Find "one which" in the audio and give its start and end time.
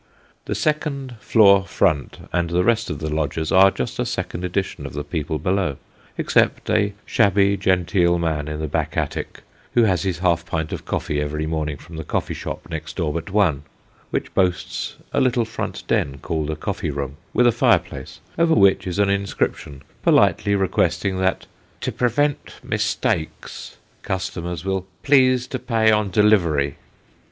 13.29-14.33